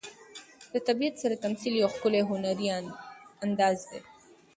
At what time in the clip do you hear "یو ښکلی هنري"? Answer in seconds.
1.77-2.67